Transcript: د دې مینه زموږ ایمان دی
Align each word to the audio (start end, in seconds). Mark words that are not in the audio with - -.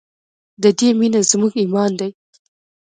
د 0.63 0.63
دې 0.79 0.89
مینه 0.99 1.21
زموږ 1.31 1.53
ایمان 1.61 1.91
دی 1.99 2.11